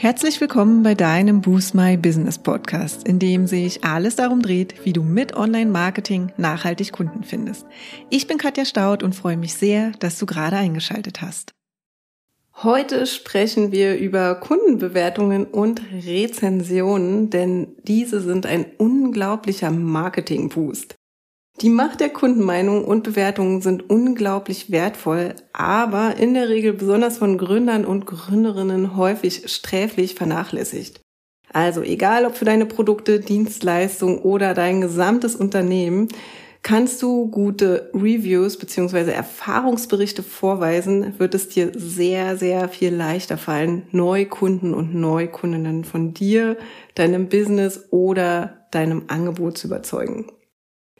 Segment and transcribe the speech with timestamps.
[0.00, 4.92] Herzlich willkommen bei deinem Boost My Business Podcast, in dem sich alles darum dreht, wie
[4.92, 7.66] du mit Online-Marketing nachhaltig Kunden findest.
[8.08, 11.52] Ich bin Katja Staud und freue mich sehr, dass du gerade eingeschaltet hast.
[12.62, 20.97] Heute sprechen wir über Kundenbewertungen und Rezensionen, denn diese sind ein unglaublicher Marketing-Boost.
[21.60, 27.36] Die Macht der Kundenmeinung und Bewertungen sind unglaublich wertvoll, aber in der Regel besonders von
[27.36, 31.00] Gründern und Gründerinnen häufig sträflich vernachlässigt.
[31.52, 36.06] Also egal ob für deine Produkte, Dienstleistungen oder dein gesamtes Unternehmen,
[36.62, 43.88] kannst du gute Reviews beziehungsweise Erfahrungsberichte vorweisen, wird es dir sehr, sehr viel leichter fallen,
[43.90, 46.56] Neukunden und Neukundinnen von dir,
[46.94, 50.26] deinem Business oder deinem Angebot zu überzeugen.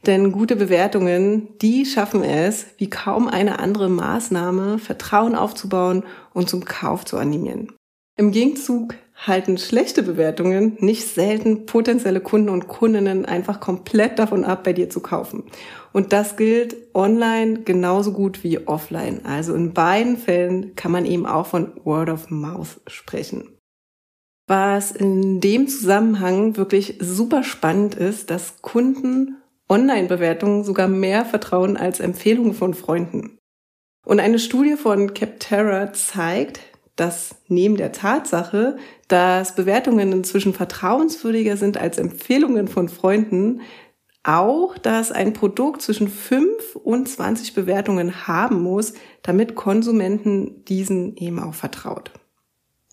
[0.05, 6.03] Denn gute Bewertungen, die schaffen es, wie kaum eine andere Maßnahme, Vertrauen aufzubauen
[6.33, 7.73] und zum Kauf zu animieren.
[8.17, 14.63] Im Gegenzug halten schlechte Bewertungen nicht selten potenzielle Kunden und Kundinnen einfach komplett davon ab,
[14.63, 15.43] bei dir zu kaufen.
[15.91, 19.25] Und das gilt online genauso gut wie offline.
[19.25, 23.57] Also in beiden Fällen kann man eben auch von Word of Mouth sprechen.
[24.47, 29.38] Was in dem Zusammenhang wirklich super spannend ist, dass Kunden
[29.69, 33.37] Online-Bewertungen sogar mehr vertrauen als Empfehlungen von Freunden.
[34.05, 36.61] Und eine Studie von Capterra zeigt,
[36.95, 43.61] dass neben der Tatsache, dass Bewertungen inzwischen vertrauenswürdiger sind als Empfehlungen von Freunden,
[44.23, 51.39] auch, dass ein Produkt zwischen 5 und 20 Bewertungen haben muss, damit Konsumenten diesen eben
[51.39, 52.11] auch vertraut.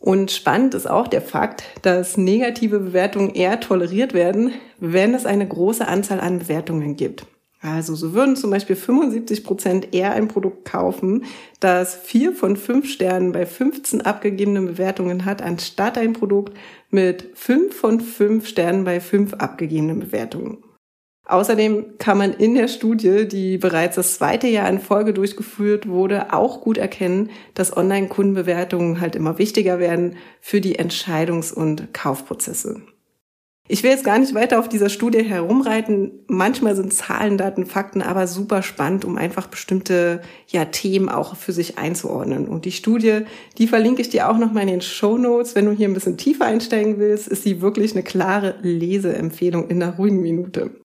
[0.01, 5.49] Und spannend ist auch der Fakt, dass negative Bewertungen eher toleriert werden, wenn es eine
[5.49, 7.27] große Anzahl an Bewertungen gibt.
[7.63, 11.25] Also so würden zum Beispiel 75 Prozent eher ein Produkt kaufen,
[11.59, 16.57] das vier von fünf Sternen bei 15 abgegebenen Bewertungen hat, anstatt ein Produkt
[16.91, 20.59] mit fünf von fünf Sternen bei fünf abgegebenen Bewertungen.
[21.29, 26.33] Außerdem kann man in der Studie, die bereits das zweite Jahr in Folge durchgeführt wurde,
[26.33, 32.83] auch gut erkennen, dass Online-Kundenbewertungen halt immer wichtiger werden für die Entscheidungs- und Kaufprozesse.
[33.69, 36.13] Ich will jetzt gar nicht weiter auf dieser Studie herumreiten.
[36.29, 41.51] Manchmal sind Zahlen, Daten, Fakten aber super spannend, um einfach bestimmte ja, Themen auch für
[41.51, 42.47] sich einzuordnen.
[42.47, 43.23] Und die Studie,
[43.59, 45.57] die verlinke ich dir auch nochmal in den Show Notes.
[45.57, 49.83] Wenn du hier ein bisschen tiefer einsteigen willst, ist sie wirklich eine klare Leseempfehlung in
[49.83, 50.86] einer ruhigen Minute.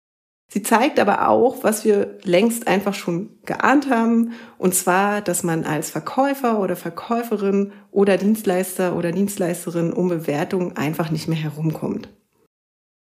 [0.49, 5.65] Sie zeigt aber auch, was wir längst einfach schon geahnt haben, und zwar, dass man
[5.65, 12.09] als Verkäufer oder Verkäuferin oder Dienstleister oder Dienstleisterin um Bewertungen einfach nicht mehr herumkommt.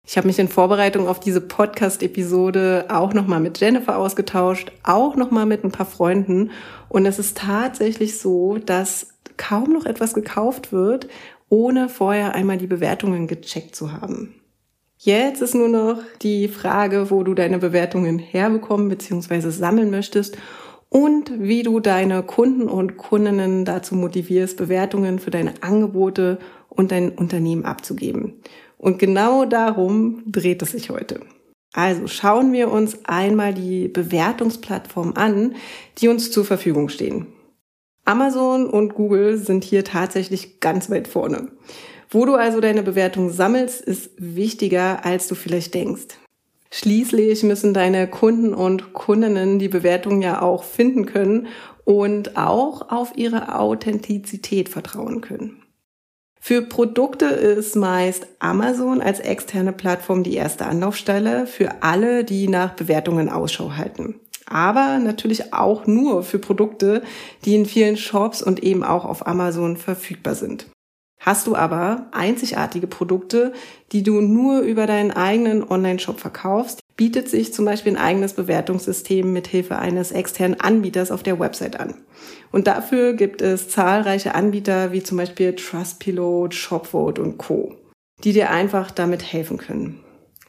[0.05, 5.45] Ich habe mich in Vorbereitung auf diese Podcast-Episode auch nochmal mit Jennifer ausgetauscht, auch nochmal
[5.45, 6.51] mit ein paar Freunden.
[6.89, 11.07] Und es ist tatsächlich so, dass kaum noch etwas gekauft wird,
[11.47, 14.35] ohne vorher einmal die Bewertungen gecheckt zu haben.
[15.05, 19.49] Jetzt ist nur noch die Frage, wo du deine Bewertungen herbekommen bzw.
[19.49, 20.37] sammeln möchtest
[20.87, 27.09] und wie du deine Kunden und Kundinnen dazu motivierst, Bewertungen für deine Angebote und dein
[27.09, 28.35] Unternehmen abzugeben.
[28.77, 31.19] Und genau darum dreht es sich heute.
[31.73, 35.55] Also schauen wir uns einmal die Bewertungsplattform an,
[35.97, 37.27] die uns zur Verfügung stehen.
[38.05, 41.49] Amazon und Google sind hier tatsächlich ganz weit vorne.
[42.13, 46.19] Wo du also deine Bewertung sammelst, ist wichtiger, als du vielleicht denkst.
[46.69, 51.47] Schließlich müssen deine Kunden und Kundinnen die Bewertung ja auch finden können
[51.85, 55.63] und auch auf ihre Authentizität vertrauen können.
[56.39, 62.75] Für Produkte ist meist Amazon als externe Plattform die erste Anlaufstelle für alle, die nach
[62.75, 64.19] Bewertungen Ausschau halten.
[64.45, 67.01] Aber natürlich auch nur für Produkte,
[67.45, 70.67] die in vielen Shops und eben auch auf Amazon verfügbar sind.
[71.23, 73.53] Hast du aber einzigartige Produkte,
[73.93, 79.31] die du nur über deinen eigenen Online-Shop verkaufst, bietet sich zum Beispiel ein eigenes Bewertungssystem
[79.31, 81.95] mit Hilfe eines externen Anbieters auf der Website an.
[82.51, 87.73] Und dafür gibt es zahlreiche Anbieter wie zum Beispiel Trustpilot, Shopvote und Co.,
[88.25, 90.02] die dir einfach damit helfen können.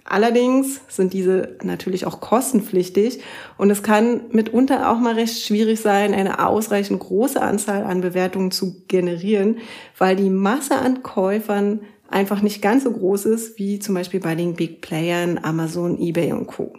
[0.05, 3.21] Allerdings sind diese natürlich auch kostenpflichtig
[3.57, 8.51] und es kann mitunter auch mal recht schwierig sein, eine ausreichend große Anzahl an Bewertungen
[8.51, 9.59] zu generieren,
[9.97, 11.81] weil die Masse an Käufern
[12.11, 16.33] einfach nicht ganz so groß ist wie zum Beispiel bei den Big Playern Amazon, eBay
[16.33, 16.75] und Co.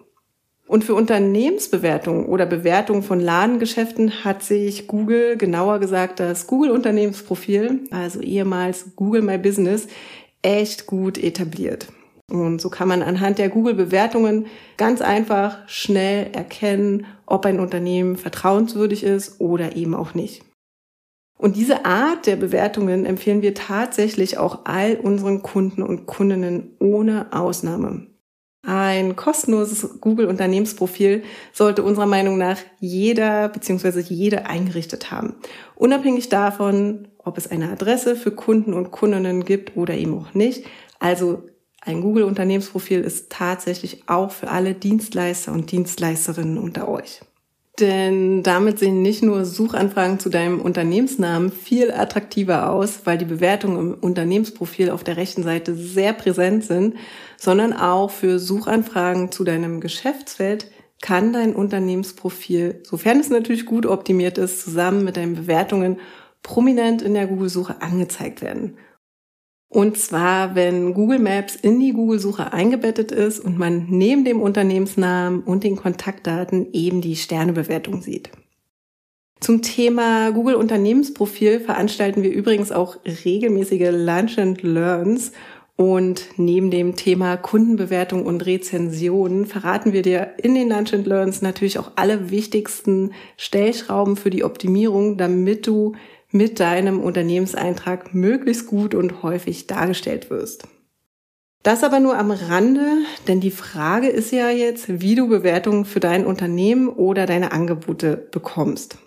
[0.68, 7.82] Und für Unternehmensbewertungen oder Bewertungen von Ladengeschäften hat sich Google, genauer gesagt das Google Unternehmensprofil,
[7.90, 9.88] also ehemals Google My Business,
[10.44, 11.88] echt gut etabliert.
[12.32, 19.04] Und so kann man anhand der Google-Bewertungen ganz einfach schnell erkennen, ob ein Unternehmen vertrauenswürdig
[19.04, 20.44] ist oder eben auch nicht.
[21.38, 27.28] Und diese Art der Bewertungen empfehlen wir tatsächlich auch all unseren Kunden und Kundinnen ohne
[27.32, 28.08] Ausnahme.
[28.66, 31.24] Ein kostenloses Google-Unternehmensprofil
[31.54, 34.00] sollte unserer Meinung nach jeder bzw.
[34.00, 35.36] jede eingerichtet haben.
[35.76, 40.66] Unabhängig davon, ob es eine Adresse für Kunden und Kundinnen gibt oder eben auch nicht.
[41.00, 41.44] Also
[41.86, 47.22] ein Google-Unternehmensprofil ist tatsächlich auch für alle Dienstleister und Dienstleisterinnen unter euch.
[47.80, 53.80] Denn damit sehen nicht nur Suchanfragen zu deinem Unternehmensnamen viel attraktiver aus, weil die Bewertungen
[53.80, 56.96] im Unternehmensprofil auf der rechten Seite sehr präsent sind,
[57.38, 60.72] sondern auch für Suchanfragen zu deinem Geschäftsfeld
[61.02, 66.00] kann dein Unternehmensprofil, sofern es natürlich gut optimiert ist, zusammen mit deinen Bewertungen
[66.42, 68.78] prominent in der Google-Suche angezeigt werden.
[69.76, 75.42] Und zwar, wenn Google Maps in die Google-Suche eingebettet ist und man neben dem Unternehmensnamen
[75.42, 78.30] und den Kontaktdaten eben die Sternebewertung sieht.
[79.42, 82.96] Zum Thema Google Unternehmensprofil veranstalten wir übrigens auch
[83.26, 85.34] regelmäßige Lunch and Learns
[85.76, 91.42] und neben dem Thema Kundenbewertung und Rezensionen verraten wir dir in den Lunch and Learns
[91.42, 95.96] natürlich auch alle wichtigsten Stellschrauben für die Optimierung, damit du
[96.32, 100.68] mit deinem Unternehmenseintrag möglichst gut und häufig dargestellt wirst.
[101.64, 102.86] Das aber nur am Rande,
[103.28, 108.18] denn die Frage ist ja jetzt, wie du Bewertungen für dein Unternehmen oder deine Angebote
[108.32, 109.00] bekommst.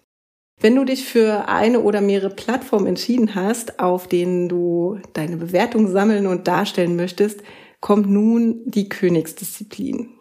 [0.61, 5.87] Wenn du dich für eine oder mehrere Plattformen entschieden hast, auf denen du deine Bewertung
[5.87, 7.43] sammeln und darstellen möchtest,
[7.81, 10.19] kommt nun die Königsdisziplin.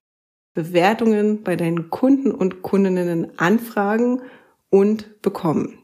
[0.54, 4.22] Bewertungen bei deinen Kunden und Kundinnen anfragen
[4.70, 5.80] und bekommen.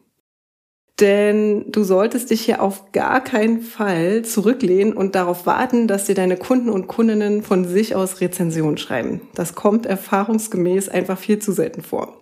[1.00, 6.16] Denn du solltest dich hier auf gar keinen Fall zurücklehnen und darauf warten, dass dir
[6.16, 9.22] deine Kunden und Kundinnen von sich aus Rezensionen schreiben.
[9.34, 12.18] Das kommt erfahrungsgemäß einfach viel zu selten vor.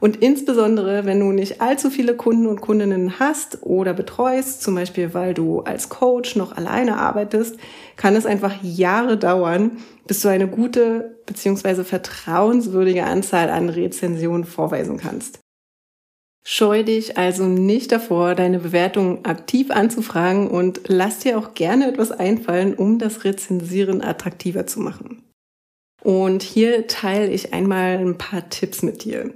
[0.00, 5.12] Und insbesondere, wenn du nicht allzu viele Kunden und Kundinnen hast oder betreust, zum Beispiel
[5.14, 7.56] weil du als Coach noch alleine arbeitest,
[7.96, 11.84] kann es einfach Jahre dauern, bis du eine gute bzw.
[11.84, 15.38] vertrauenswürdige Anzahl an Rezensionen vorweisen kannst.
[16.42, 22.12] Scheu dich also nicht davor, deine Bewertung aktiv anzufragen und lass dir auch gerne etwas
[22.12, 25.22] einfallen, um das Rezensieren attraktiver zu machen.
[26.02, 29.34] Und hier teile ich einmal ein paar Tipps mit dir.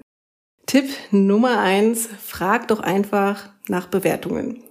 [0.67, 4.63] Tipp Nummer eins, frag doch einfach nach Bewertungen.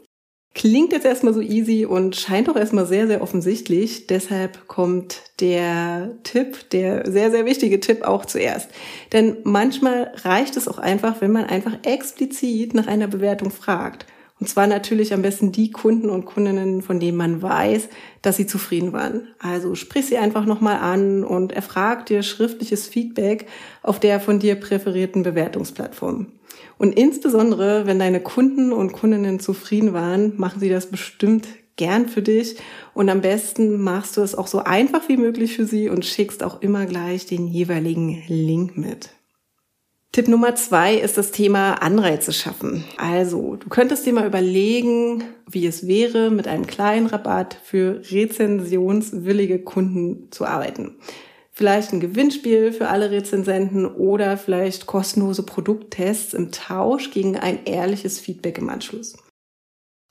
[0.55, 4.05] Klingt jetzt erstmal so easy und scheint auch erstmal sehr, sehr offensichtlich.
[4.05, 8.69] Deshalb kommt der Tipp, der sehr, sehr wichtige Tipp auch zuerst.
[9.13, 14.05] Denn manchmal reicht es auch einfach, wenn man einfach explizit nach einer Bewertung fragt.
[14.43, 17.87] Und zwar natürlich am besten die Kunden und Kundinnen, von denen man weiß,
[18.21, 19.29] dass sie zufrieden waren.
[19.39, 23.47] Also sprich sie einfach nochmal an und erfrag dir schriftliches Feedback
[23.83, 26.27] auf der von dir präferierten Bewertungsplattform.
[26.77, 31.47] Und insbesondere, wenn deine Kunden und Kundinnen zufrieden waren, machen sie das bestimmt
[31.77, 32.57] gern für dich.
[32.93, 36.43] Und am besten machst du es auch so einfach wie möglich für sie und schickst
[36.43, 39.11] auch immer gleich den jeweiligen Link mit.
[40.13, 42.85] Tipp Nummer zwei ist das Thema Anreize schaffen.
[42.97, 49.59] Also, du könntest dir mal überlegen, wie es wäre, mit einem kleinen Rabatt für rezensionswillige
[49.59, 50.97] Kunden zu arbeiten
[51.53, 58.19] vielleicht ein Gewinnspiel für alle Rezensenten oder vielleicht kostenlose Produkttests im Tausch gegen ein ehrliches
[58.19, 59.15] Feedback im Anschluss.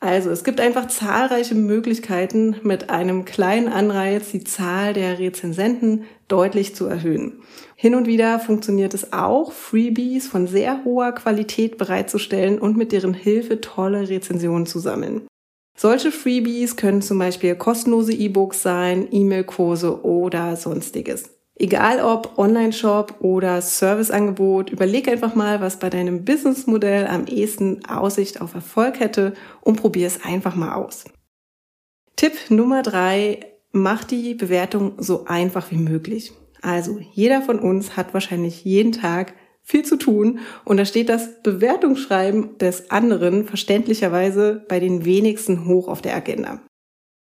[0.02, 6.74] Also es gibt einfach zahlreiche Möglichkeiten, mit einem kleinen Anreiz die Zahl der Rezensenten deutlich
[6.74, 7.41] zu erhöhen.
[7.77, 13.15] Hin und wieder funktioniert es auch, Freebies von sehr hoher Qualität bereitzustellen und mit deren
[13.15, 15.29] Hilfe tolle Rezensionen zu sammeln.
[15.79, 21.31] Solche Freebies können zum Beispiel kostenlose E-Books sein, E-Mail-Kurse oder sonstiges.
[21.62, 28.40] Egal ob Online-Shop oder Serviceangebot, überleg einfach mal, was bei deinem Businessmodell am ehesten Aussicht
[28.40, 31.04] auf Erfolg hätte und probier es einfach mal aus.
[32.16, 36.32] Tipp Nummer drei, mach die Bewertung so einfach wie möglich.
[36.62, 41.44] Also jeder von uns hat wahrscheinlich jeden Tag viel zu tun und da steht das
[41.44, 46.60] Bewertungsschreiben des anderen verständlicherweise bei den wenigsten hoch auf der Agenda.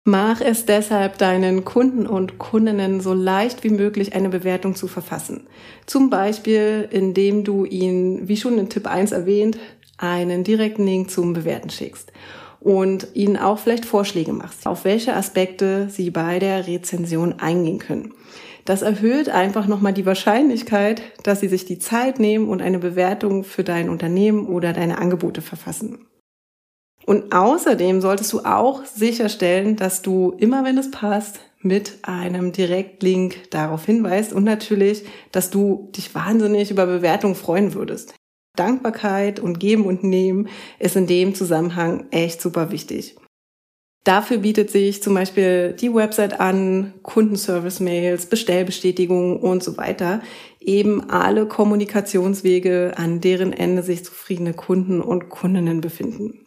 [0.09, 5.47] Mach es deshalb deinen Kunden und Kundinnen so leicht wie möglich eine Bewertung zu verfassen.
[5.85, 9.57] Zum Beispiel, indem du ihnen, wie schon in Tipp 1 erwähnt,
[9.97, 12.13] einen direkten Link zum Bewerten schickst
[12.61, 18.13] und ihnen auch vielleicht Vorschläge machst, auf welche Aspekte sie bei der Rezension eingehen können.
[18.63, 23.43] Das erhöht einfach nochmal die Wahrscheinlichkeit, dass sie sich die Zeit nehmen und eine Bewertung
[23.43, 26.07] für dein Unternehmen oder deine Angebote verfassen.
[27.07, 33.49] Und außerdem solltest du auch sicherstellen, dass du immer, wenn es passt, mit einem Direktlink
[33.49, 38.13] darauf hinweist und natürlich, dass du dich wahnsinnig über Bewertung freuen würdest.
[38.57, 40.49] Dankbarkeit und Geben und Nehmen
[40.79, 43.15] ist in dem Zusammenhang echt super wichtig.
[44.03, 50.21] Dafür bietet sich zum Beispiel die Website an, Kundenservice-Mails, Bestellbestätigungen und so weiter.
[50.59, 56.46] Eben alle Kommunikationswege, an deren Ende sich zufriedene Kunden und Kundinnen befinden.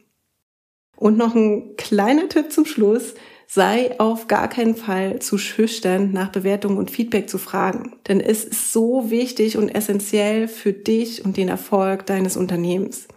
[1.00, 3.14] Und noch ein kleiner Tipp zum Schluss
[3.47, 7.97] sei auf gar keinen Fall zu schüchtern, nach Bewertungen und Feedback zu fragen.
[8.07, 13.09] Denn es ist so wichtig und essentiell für dich und den Erfolg deines Unternehmens.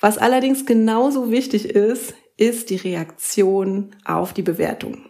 [0.00, 5.07] Was allerdings genauso wichtig ist, ist die Reaktion auf die Bewertung.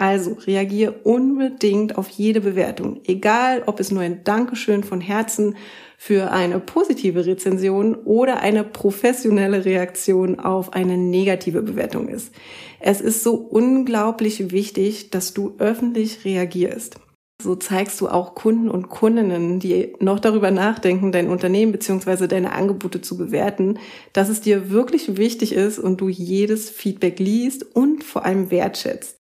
[0.00, 5.56] Also reagier unbedingt auf jede Bewertung, egal ob es nur ein Dankeschön von Herzen
[5.98, 12.32] für eine positive Rezension oder eine professionelle Reaktion auf eine negative Bewertung ist.
[12.80, 16.96] Es ist so unglaublich wichtig, dass du öffentlich reagierst.
[17.42, 22.26] So zeigst du auch Kunden und Kundinnen, die noch darüber nachdenken, dein Unternehmen bzw.
[22.26, 23.78] deine Angebote zu bewerten,
[24.14, 29.19] dass es dir wirklich wichtig ist und du jedes Feedback liest und vor allem wertschätzt.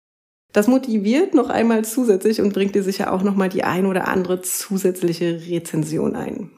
[0.52, 4.08] Das motiviert noch einmal zusätzlich und bringt dir sicher auch noch mal die ein oder
[4.08, 6.50] andere zusätzliche Rezension ein.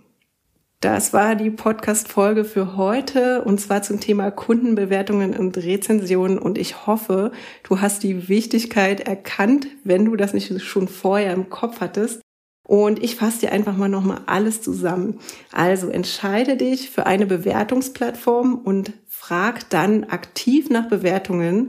[0.81, 6.87] Das war die Podcast-Folge für heute und zwar zum Thema Kundenbewertungen und Rezensionen und ich
[6.87, 7.33] hoffe,
[7.65, 12.23] du hast die Wichtigkeit erkannt, wenn du das nicht schon vorher im Kopf hattest.
[12.67, 15.19] Und ich fasse dir einfach mal nochmal alles zusammen.
[15.53, 21.67] Also entscheide dich für eine Bewertungsplattform und frag dann aktiv nach Bewertungen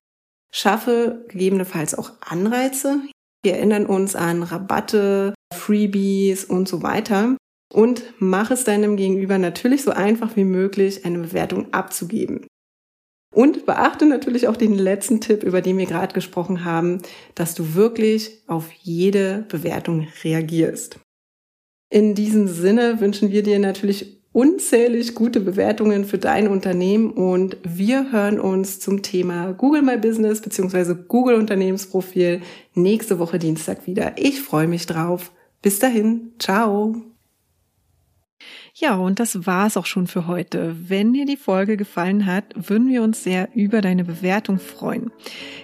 [0.53, 3.01] Schaffe gegebenenfalls auch Anreize.
[3.43, 7.38] Wir erinnern uns an Rabatte, Freebies und so weiter.
[7.74, 12.46] Und mach es deinem Gegenüber natürlich so einfach wie möglich, eine Bewertung abzugeben.
[13.34, 17.01] Und beachte natürlich auch den letzten Tipp, über den wir gerade gesprochen haben,
[17.34, 21.00] dass du wirklich auf jede Bewertung reagierst.
[21.89, 28.12] In diesem Sinne wünschen wir dir natürlich unzählig gute Bewertungen für dein Unternehmen und wir
[28.12, 30.96] hören uns zum Thema Google My Business bzw.
[31.08, 32.42] Google Unternehmensprofil
[32.74, 34.14] nächste Woche Dienstag wieder.
[34.18, 35.32] Ich freue mich drauf.
[35.62, 36.96] Bis dahin, ciao.
[38.74, 40.76] Ja, und das war's auch schon für heute.
[40.88, 45.12] Wenn dir die Folge gefallen hat, würden wir uns sehr über deine Bewertung freuen.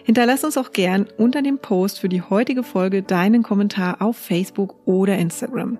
[0.04, 4.76] Hinterlass uns auch gern unter dem Post für die heutige Folge deinen Kommentar auf Facebook
[4.86, 5.80] oder Instagram.